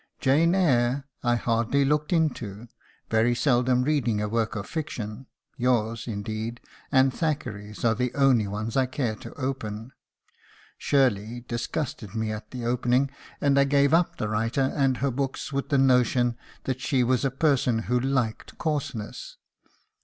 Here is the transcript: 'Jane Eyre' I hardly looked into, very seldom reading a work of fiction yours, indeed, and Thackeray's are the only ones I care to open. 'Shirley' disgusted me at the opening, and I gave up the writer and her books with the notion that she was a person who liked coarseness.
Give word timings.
'Jane 0.19 0.55
Eyre' 0.55 1.03
I 1.21 1.35
hardly 1.35 1.85
looked 1.85 2.11
into, 2.11 2.67
very 3.11 3.35
seldom 3.35 3.83
reading 3.83 4.19
a 4.19 4.27
work 4.27 4.55
of 4.55 4.65
fiction 4.65 5.27
yours, 5.57 6.07
indeed, 6.07 6.59
and 6.91 7.13
Thackeray's 7.13 7.85
are 7.85 7.93
the 7.93 8.11
only 8.15 8.47
ones 8.47 8.75
I 8.75 8.87
care 8.87 9.13
to 9.17 9.31
open. 9.35 9.91
'Shirley' 10.79 11.45
disgusted 11.47 12.15
me 12.15 12.31
at 12.31 12.49
the 12.49 12.65
opening, 12.65 13.11
and 13.39 13.59
I 13.59 13.63
gave 13.65 13.93
up 13.93 14.17
the 14.17 14.27
writer 14.27 14.73
and 14.75 14.97
her 14.97 15.11
books 15.11 15.53
with 15.53 15.69
the 15.69 15.77
notion 15.77 16.35
that 16.63 16.81
she 16.81 17.03
was 17.03 17.23
a 17.23 17.29
person 17.29 17.83
who 17.83 17.99
liked 17.99 18.57
coarseness. 18.57 19.37